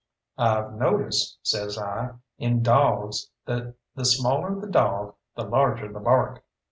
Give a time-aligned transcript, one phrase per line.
[0.39, 6.43] "I've noticed," says I, "in dawgs that the smaller the dawg, the larger the bark.